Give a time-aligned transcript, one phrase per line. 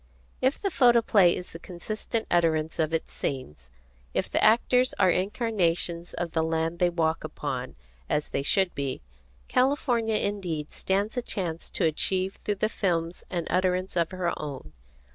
[0.41, 3.69] If the photoplay is the consistent utterance of its scenes,
[4.15, 7.75] if the actors are incarnations of the land they walk upon,
[8.09, 9.03] as they should be,
[9.47, 14.73] California indeed stands a chance to achieve through the films an utterance of her own.